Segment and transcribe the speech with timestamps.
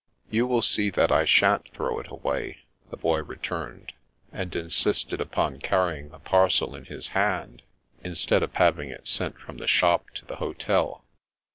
[0.37, 3.93] "You will see that I shan't throw it away," the Boy returned,
[4.31, 7.61] and insisted upon carrying the parcel in his hand,
[8.03, 11.05] instead of having it sent from the shop to the hotel.